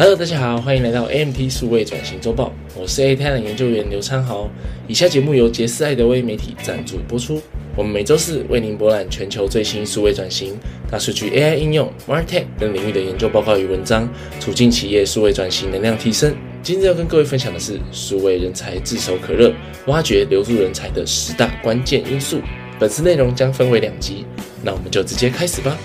[0.00, 4.48] Hello，大家好，欢迎来到 AMT 数位转型周报，我是 A 太阳研究员刘昌豪。
[4.86, 7.42] 以下节目由杰斯爱德威媒体赞助播出。
[7.74, 10.56] 我们每周四为您博览全球最新数位转型、
[10.88, 14.08] 大数据 AI 应用、MarTech 等领域的研究报告与文章，
[14.38, 16.32] 促进企业数位转型能量提升。
[16.62, 19.52] 今日要跟各位分享的是数位人才炙手可热，
[19.88, 22.40] 挖掘留住人才的十大关键因素。
[22.78, 24.24] 本次内容将分为两集，
[24.62, 25.76] 那我们就直接开始吧。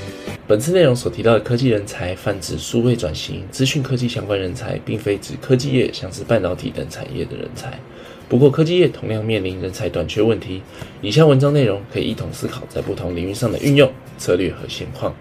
[0.46, 7.80] 本次内容所提到的科技人才，泛指数位转型、资讯科技相关人才，并非指科技业，像是半导体等产业的人才。
[8.28, 10.62] 不过，科技业同样面临人才短缺问题。
[11.02, 15.16] 以下文章内容可以一同思考在不同领域上的运用策略和现况。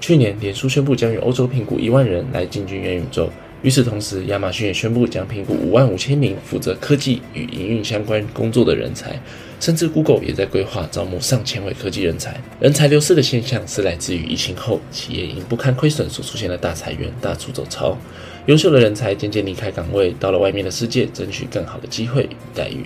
[0.00, 3.28] 去年，脸书宣布将与欧洲评估一万人来进军元宇宙。
[3.62, 9.20] 与此同时，亚马逊也宣布将评估五万五千名负责科技与营运相关工作的人才，
[9.58, 12.40] 甚至 Google 也在规划招募上千位科技人才。
[12.60, 17.98] 人才流失的现象是来自于疫情后企业因不堪亏损所出现的大裁员、大出走潮，
[18.46, 22.84] 优秀的人才渐渐离开岗位，到了外面的世界争取更好的机会与待遇。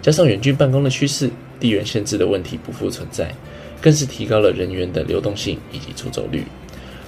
[0.00, 1.28] 加上远距办公的趋势，
[1.60, 3.30] 地缘限制的问题不复存在，
[3.82, 6.44] 更是提高了人员的流动性以及出走率。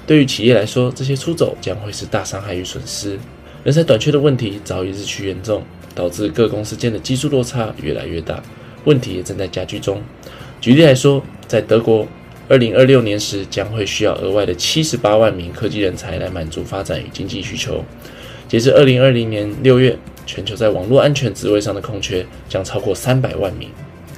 [0.06, 3.18] 对于企业来说，这些出走将会是大伤害与损失。
[3.64, 5.64] 人才短缺的问题早已日趋严重，
[5.96, 8.40] 导致各公司间的技术落差越来越大，
[8.84, 10.00] 问题也正在加剧中。
[10.60, 12.06] 举例来说，在德国，
[12.48, 17.84] 二零二六年时将会需要额外的七十八万名科技人才来满足发展与经济需求。
[18.46, 23.68] 截至二零二零年六月，全球在网络安全职位上的空缺将超过三百万名。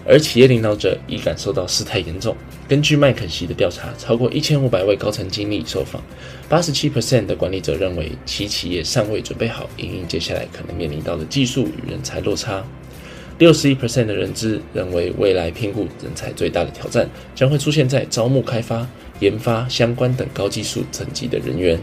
[0.08, 2.34] 而企业领导者已感受到事态严重。
[2.66, 6.02] 根据麦肯锡的调查，超过一千五百位高层经理受访，
[6.48, 12.64] 八十七 percent 的管理者认为其企业尚未准备好应应接下来可能面临到的技术与人才落差。
[13.36, 18.84] 六十一 percent 的人资认为未来聘雇人才最大的挑战将会出现在招募、开发、
[19.20, 21.78] 研发相关等高技术层级的人员。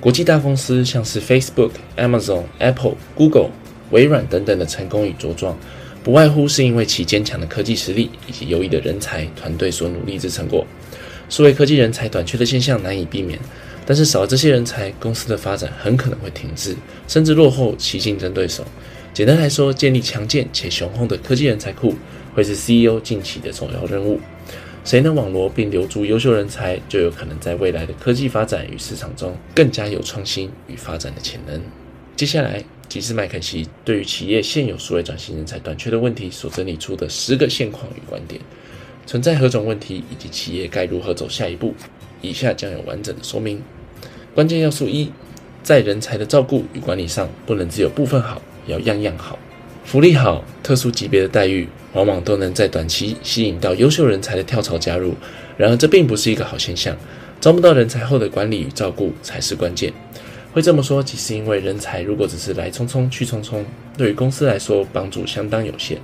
[0.00, 3.50] 国际大公司像是 Facebook、Amazon、Apple、Google、
[3.90, 5.58] 微软等等的成功与茁壮。
[6.04, 10.66] 不外乎是因为其坚强的科技实力以及优异的人才团队所努力之成果。
[11.30, 13.38] 数位科技人才短缺的现象难以避免，
[13.86, 16.76] 但是少了这些人才，公司的发展很可能会停滞，
[17.08, 18.62] 甚至落后其竞争对手。
[19.14, 21.94] 简单来说，建立强健且雄厚的科技人才库，
[22.34, 24.20] 会是 CEO 近期的重要任务。
[24.84, 31.58] 谁能网罗并留住优秀人才，就有可能在未来的科技发展与市场中更加有创新与发展的潜能。
[32.14, 32.62] 接下来。
[32.94, 38.40] 其实麦肯锡对于企业现有数位转型人才短缺的问题所整理出的十个现况与观点，
[39.04, 41.74] 存在何种问题，以及企业该如何走下一步，
[42.20, 43.60] 以下将有完整的说明。
[44.32, 45.10] 关键要素一，
[45.64, 49.36] 在人才的照顾与管理上，不能只有部分好，要样样好。
[49.84, 55.16] 福利好、特殊级别的待遇，往往都能在短期吸引到优秀人才的跳槽加入。
[55.56, 56.96] 然而，这并不是一个好现象。
[57.40, 59.92] 招不到人才后的管理与照顾才是关键。
[60.54, 63.64] 会这么说，其实因为人才如果只是来匆匆去匆匆，
[63.98, 65.98] 对于公司来说帮助相当有限。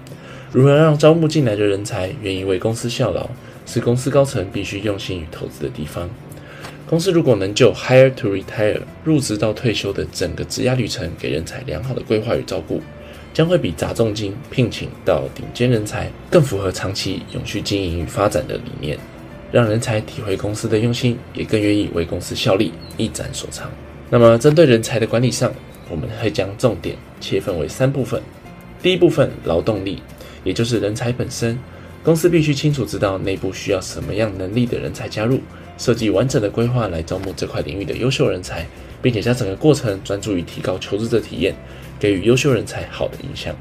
[0.50, 3.30] 如何让招募进来的人才愿意为公司效劳，
[3.64, 6.10] 是公司高层必须用心与投资的地方。
[6.84, 12.82] 公司如果能就 hire to retire 入职到退休的整个职涯旅程给人才良好的规划与照顾，
[13.32, 18.98] 将会比砸重金聘请到顶尖人才更符合长期永续经营与发展的理念，
[19.52, 23.70] 让人才体会公司的用心，也更愿意为公司效力，一展所长。
[24.12, 25.52] 那么，针对人才的管理上，
[25.88, 28.20] 我们会将重点切分为三部分。
[28.82, 30.02] 第一部分，劳动力，
[30.42, 31.56] 也就是人才本身。
[32.02, 35.38] 公司必须清楚知道内部需要什么样能力的人才加入，
[35.78, 38.66] 设计完整的规划来招募这块领域的优秀人才，
[39.00, 41.54] 并且将整个过程专注于提高求职者体验，
[42.00, 43.54] 给予优秀人才好的印象。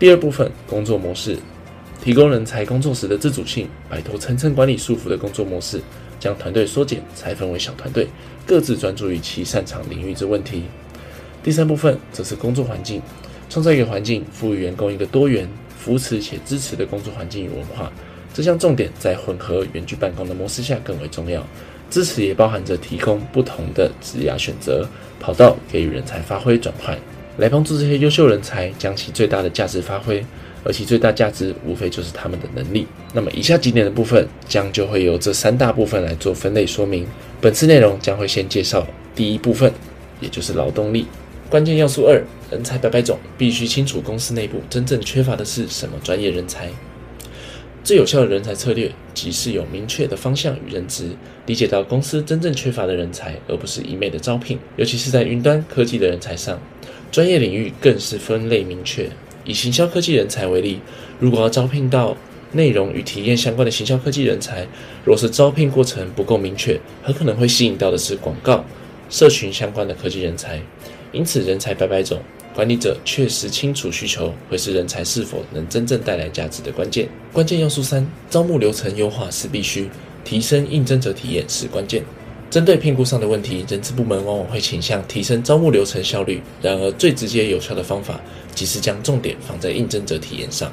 [0.00, 1.36] 第二部分，工作模式，
[2.02, 5.80] 提供人才工作时的自主性，摆脱层层管理束缚的工作模式。
[6.20, 8.06] 将团队缩减，拆分为小团队，
[8.46, 10.62] 各自专注于其擅长领域之问题。
[11.42, 13.02] 第三部分则是工作环境，
[13.48, 17.90] 创造一个环境，赋予员工一个多元、扶持且支持的工作环境与文化。
[18.32, 21.44] 这项重点在混合远距办公的模式下更为重要。
[21.90, 24.86] 支持也包含着提供不同的职业选择
[25.18, 26.96] 跑道，给予人才发挥转换，
[27.38, 30.24] 来帮助这些优秀人才将其最大的价值发挥。
[30.64, 32.86] 而其最大价值无非就是他们的能力。
[33.14, 37.06] 那么以下几点的部分将就会由这三大部分来做分类说明。
[37.40, 39.72] 本次内容将会先介绍第一部分，
[40.20, 41.06] 也就是劳动力。
[41.48, 46.68] 关键要素二：人才百百种，必须清楚公司内部真正缺乏的是什么专业人才。
[47.82, 51.08] 最有效的人才策略，即是有明确的方向与认知，
[51.46, 54.58] 理解到公司真正缺乏的人才，而不是一昧的招聘。
[54.76, 56.60] 尤其是在云端科技的人才上，
[57.10, 59.08] 专业领域更是分类明确。
[59.44, 60.80] 以行销科技人才为例，
[61.18, 62.16] 如果要招聘到
[62.52, 64.66] 内容与体验相关的行销科技人才，
[65.04, 68.64] 若是招聘过程不够明确，很可能会吸引到的是广告、
[69.08, 70.60] 社群相关的科技人才。
[71.12, 72.20] 因此人才百百种，
[72.54, 77.08] 管理者确实清楚需求，会是人才是否能真正带来价值的关键。
[77.32, 79.88] 关键要素三：招募流程优化是必须，
[80.24, 82.04] 提升应征者体验是关键。
[82.50, 86.42] 针对聘雇上的问题，人资部门往往会倾向提升招募流程效率。
[86.60, 88.20] 然而，最直接有效的方法，
[88.56, 90.72] 即是将重点放在应征者体验上。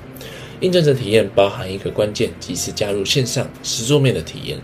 [0.60, 4.58] 应征者体验包含一个关键，即是加入线上实桌面的体验。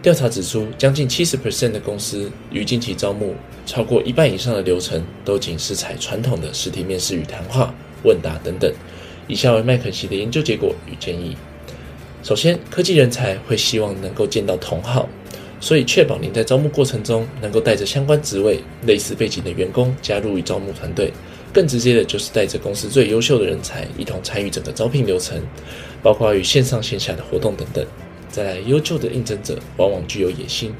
[0.00, 3.34] 调查指出，将近七十 percent 的公司于近期招募，
[3.66, 7.74] 超过一半以上的流程都仅是采传统的实体面试与谈话、
[8.04, 8.72] 问答等等。
[9.26, 11.36] 以下为麦肯锡的研究结果与建议。
[12.22, 15.08] 首先，科技人才会希望能够见到同好，
[15.64, 21.10] 所以确保您在招募过程中能够带着相关职位、类似背景的员工加入与招募团队。
[21.54, 25.40] 更直接的就是带着公司最优秀的人才一同参与整个招聘流程，
[26.02, 27.82] 包括与线上线下的活动等等。
[28.30, 30.70] 再来，优秀的应征者往往具有野心，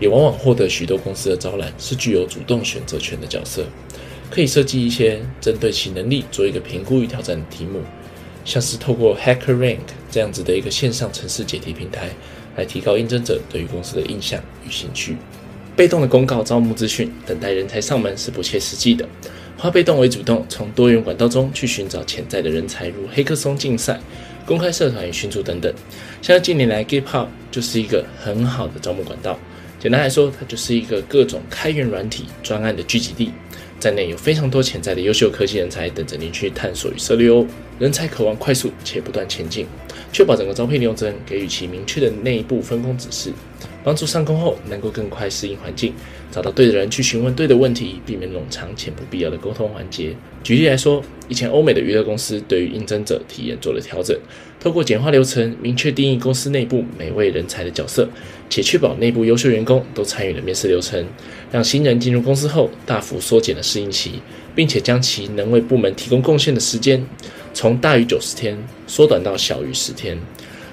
[0.00, 3.66] 也往往获得许多公司的招揽，是具有主动选择权的角色。
[4.30, 7.82] 可以设计一些针对其能力做一个评估与挑战的题目，
[8.46, 12.08] 像是透过 HackerRank 这样子的一个线上城市解题平台，
[12.56, 15.16] 来提高应征者对于公司的印象与兴趣。
[15.76, 19.08] 被动的公告招募资讯，等待人才上门是不切实际的。
[19.56, 23.98] 化被动为主动，从多元管道中去寻找潜在的人才，如黑客松竞赛。
[24.46, 25.72] 公开社团与群组等等，
[26.20, 29.38] 像近年来 GitHub 就是一个很好的招募管道。
[29.78, 33.30] 简单来说，它就是一个各种开源软体专案的聚集地，
[33.78, 37.46] 在内有非常多潜在的优秀科技人才等着您去探索与涉猎哦。
[37.80, 39.66] 人才渴望快速且不断前进，
[40.12, 43.32] 确保整个招聘流程给予其明确的内部分工指示。
[43.82, 45.94] 帮助上工后能够更快适应环境，
[46.30, 50.14] 找到对的人去询问对的问题，避免冗长且不必要的沟通环节。
[50.44, 54.14] 举例来说，以前欧美的娱乐公司对于应征者体验做了调整，
[54.60, 58.06] 透过简化流程，明确定义公司内部每位人才的角色，
[58.50, 61.02] 且确保内部优秀员工都参与了面试流程，
[61.50, 64.20] 让新人进入公司后大幅缩减了适应期，
[64.54, 67.02] 并且将其能为部门提供贡献的时间
[67.52, 68.56] 从大于九十天
[68.86, 70.18] 缩短到小于十天。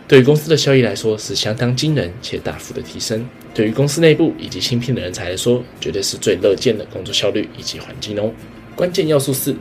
[0.07, 3.27] 对于公司的效益来说是相当惊人且大幅的提升。
[3.53, 8.31] 对于公司内部以及新聘的人才来说，绝对是最乐见的工作效率以及环境哦。
[8.75, 9.55] 关键要素四：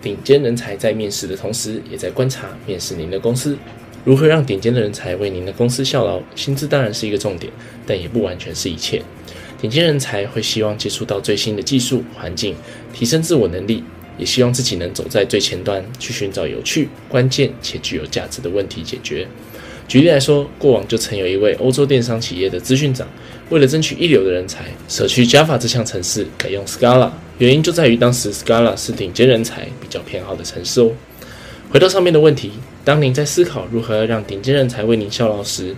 [0.00, 3.58] 顶尖人才在面试的同时，也在观察面试您的公司。
[4.04, 6.20] 如何让顶尖的人才为您的公司效劳？
[6.36, 7.50] 薪资当然是一个重点，
[7.86, 9.02] 但也不完全是一切。
[9.60, 12.54] 顶尖人才会希望接触到最新的技术环境，
[12.92, 13.82] 提升自我能力，
[14.18, 19.26] 也希望自己能走在最前端，去寻找有趣、关键且具有价值的问题解决。
[19.86, 23.06] 举例来说，过往就曾有一位欧洲电商企业的资讯长，
[23.50, 27.10] 为了争取一流的人才，舍去 Java 这项程式，改用 Scala。
[27.38, 30.90] 原因就在于当时 Scala 是顶尖人才比较偏好的城市哦。
[31.70, 32.52] 回到上面的问题，
[32.84, 35.74] 当您在思考如何让顶尖人才为您效劳时，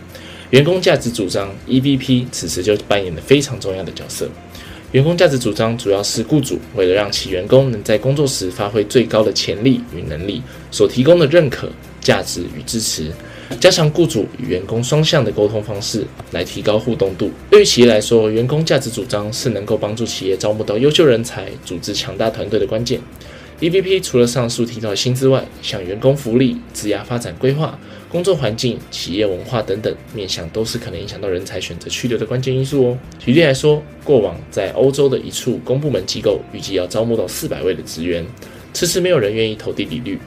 [0.51, 4.29] 员工价值主张 EVP 此时就扮演了非常重要的角色。
[4.97, 10.41] 员工价值主张主要是雇主为了让其员工能在工作时发挥最高的潜力与能力，
[10.71, 11.69] 所提供的认可、
[12.01, 13.13] 价值与支持。
[13.61, 17.31] 加强雇主与员工双向的沟通方式，来提高互动度。
[17.51, 22.99] 对于企业来说，员工价值主张是能够帮助企业招募到优秀人才、组织强大团队的关键。
[23.61, 32.99] EVP 除了上述提到的薪资外，像员工福利、职业发展规划、工作环境、企业文化等等面向，都是可能影响到人才选择去留的关键因素哦。
[33.19, 38.25] 举例来说，过往在欧洲的一处公部门机构，预计要招募到四百位的职员，
[38.73, 40.19] 迟迟没有人愿意投递履历。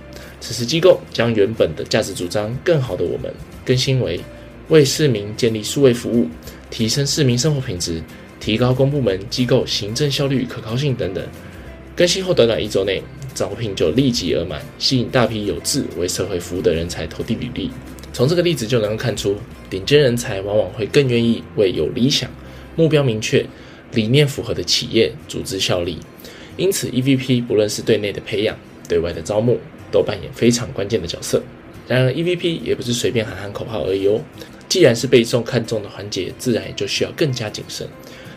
[0.42, 3.34] 此时，机构将原本的价值主张“更好的我们”
[3.66, 4.20] 更新为
[4.70, 6.28] “为市民建立数位服务，
[6.70, 8.02] 提升市民生活品质，
[8.40, 11.26] 提高公部门机构行政效率与可靠性”等等。
[11.96, 13.04] 更新后短短一周内，
[13.40, 17.72] 招聘就立即而满，吸引大批有志为社会服务的人才投递履历。
[18.12, 19.38] 从这个例子就能够看出，
[19.70, 22.30] 顶尖人才往往会更愿意为有理想、
[22.76, 23.46] 目标明确、
[23.94, 25.98] 理念符合的企业组织效力。
[26.58, 28.58] 因此，EVP 不论是对内的培养，
[28.90, 29.58] 对外的招募。
[29.92, 31.42] 都扮演非常关键的角色。
[31.88, 34.22] 然而，EVP 也不是随便喊喊口号而已哦。
[34.68, 37.88] 既然是被众看中的环节，自然也就需要更加谨慎。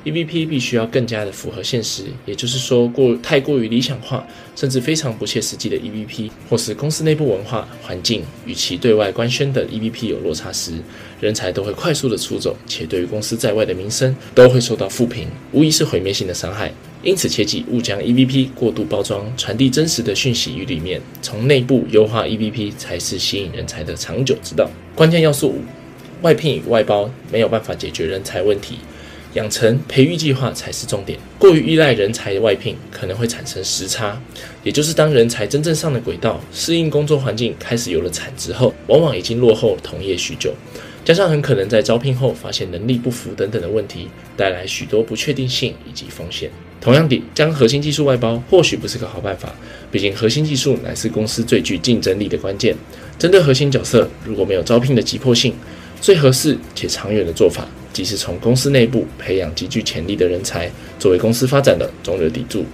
[0.05, 10.73] EVP 必须要更加的符合现实，也就是说，过太过于理想化，甚至非常不切实际的 EVP，或是公司内部文化环境与其对外官宣的 EVP 有落差时，
[11.21, 16.73] 人才都会快速的出走，且对于公司在外的名声都会受到负评，无疑是毁灭性的伤害。
[17.05, 21.01] 因此，切记勿将 EVP 过度包装，传递真实的讯息与理念。
[21.21, 24.71] 从内部优化 EVP，才是吸引人才的长久之道。
[24.95, 25.61] 关键要素五：
[26.23, 28.77] 外聘与外包没有办法解决人才问题，
[29.35, 31.19] 养成培育计划才是重点。
[31.39, 34.21] 过于依赖人才外聘，可能会产生时差，
[34.63, 40.53] 也就是当人才真正上了轨道，适应工作环境，开始有了产值后，往往已经落后同业许久。
[41.05, 46.49] 加上很可能在招聘后发现能力不符等等的问题，带来许多不确定性以及风险。
[46.81, 49.53] 同样地，将核心技术外包或许不是个好办法，
[49.91, 52.77] 毕竟核心技术乃是公司最具竞争力的关键。
[53.19, 55.53] 针对核心角色，如果没有招聘的急迫性，
[56.01, 62.65] 最合适且长远的做法，即是从公司内部培养极具潜力的人才，作为公司发展的中流砥柱。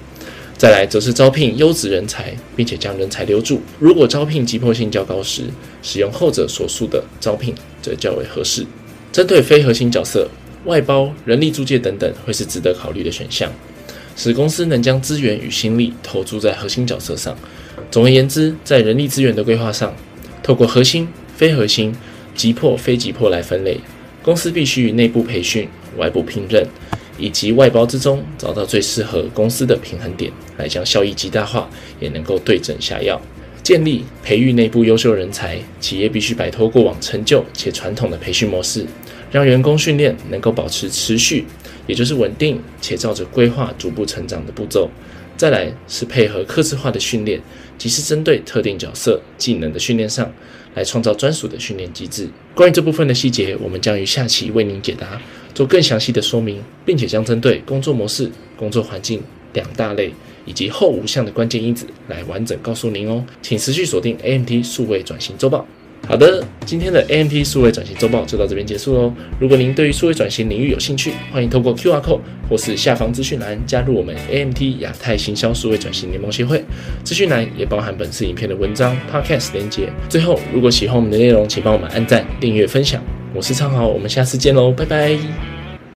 [0.56, 3.62] 再来，则是招聘优质人才，并且将人才留住。
[3.78, 5.42] 如果招聘急迫性较高时，
[5.82, 8.66] 使用后者所述的招聘则较为合适。
[9.12, 10.28] 针对非核心角色，
[10.64, 13.52] 外包、人力租借等等，会是值得考虑的选项。
[14.16, 17.36] 使公司能将资源与心力投注在核心角色上。
[17.88, 19.94] 总而言之，在人力资源的规划上，
[20.42, 21.06] 透过核心、
[21.36, 21.94] 非核心、
[22.34, 23.78] 急迫、非急迫来分类。
[24.28, 25.66] 公司必须于内部培训、
[25.96, 26.62] 外部聘任
[27.16, 31.66] 以及外包之中，找到最适合公司的平衡点，来将效益极大化，
[31.98, 33.18] 也能够对症下药。
[33.62, 38.84] 建立、培育内部优秀人才，企业必须摆脱过往陈旧且传统的培训模式，
[39.32, 41.46] 让员工训练能够保持持续。
[41.86, 44.90] 也就是稳定且照着规划逐步成长的步骤，
[45.38, 47.40] 再来是配合客制化的训练，
[47.78, 50.30] 即是针对特定角色技能的训练上
[50.74, 52.28] 来创造专属的训练机制。
[52.56, 55.22] 关于这部分的细节，我们将于下期为您解答，
[55.54, 60.12] 做更详细的说明，并且将针对工作模式、工作环境两大类
[60.44, 63.24] 以及后五项的关键因子来完整告诉您哦。
[63.40, 65.64] 请持续锁定 AMT 数位转型周报。
[66.06, 69.12] 好的，今天的 AMT 数位转型周报就到这边结束喽。
[69.38, 76.64] 如果您对于数位转型领域有兴趣，欢迎透过 QR code 或是下方资讯栏加入我们 AMT 亚太行销数位转型联盟协会。
[77.04, 79.90] 资讯栏也包含本次影片的文章、Podcast 连接。
[80.08, 83.02] 最后，如果喜欢我们的内容，请帮我们按赞、订阅、分享。
[83.34, 85.57] 我是昌豪，我们下次见喽，拜拜。